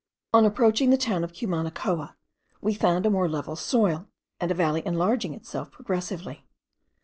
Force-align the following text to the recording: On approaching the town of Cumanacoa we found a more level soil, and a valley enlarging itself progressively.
On 0.33 0.45
approaching 0.47 0.89
the 0.89 0.97
town 0.97 1.23
of 1.23 1.31
Cumanacoa 1.31 2.15
we 2.59 2.73
found 2.73 3.05
a 3.05 3.11
more 3.11 3.29
level 3.29 3.55
soil, 3.55 4.07
and 4.39 4.49
a 4.49 4.55
valley 4.55 4.81
enlarging 4.83 5.35
itself 5.35 5.69
progressively. 5.69 6.47